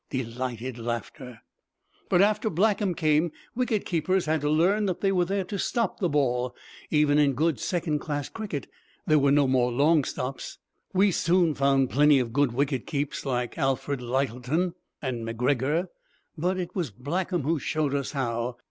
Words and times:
Delighted 0.09 0.79
laughter. 0.79 1.43
"But 2.09 2.23
after 2.23 2.49
Blackham 2.49 2.95
came 2.95 3.31
wicket 3.53 3.85
keepers 3.85 4.25
had 4.25 4.41
to 4.41 4.49
learn 4.49 4.87
that 4.87 5.01
they 5.01 5.11
were 5.11 5.25
there 5.25 5.43
to 5.43 5.59
stop 5.59 5.99
the 5.99 6.09
ball. 6.09 6.55
Even 6.89 7.19
in 7.19 7.33
good 7.33 7.59
second 7.59 7.99
class 7.99 8.27
cricket 8.27 8.65
there 9.05 9.19
were 9.19 9.29
no 9.29 9.47
more 9.47 9.71
long 9.71 10.03
stops. 10.03 10.57
We 10.91 11.11
soon 11.11 11.53
found 11.53 11.91
plenty 11.91 12.17
of 12.17 12.33
good 12.33 12.51
wicket 12.51 12.87
keeps 12.87 13.27
like 13.27 13.59
Alfred 13.59 14.01
Lyttelton 14.01 14.73
and 15.03 15.23
MacGregor 15.23 15.91
but 16.35 16.57
it 16.57 16.75
was 16.75 16.89
Blackham 16.89 17.43
who 17.43 17.59
showed 17.59 17.93
us 17.93 18.13
how. 18.13 18.57